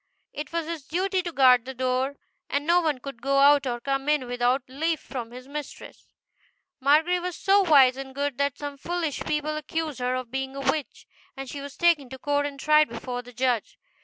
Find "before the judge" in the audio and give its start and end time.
12.89-13.77